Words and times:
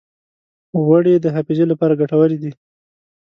غوړې 0.83 1.15
د 1.19 1.25
حافظې 1.35 1.65
لپاره 1.71 1.97
ګټورې 2.01 2.37
دي. 2.43 2.51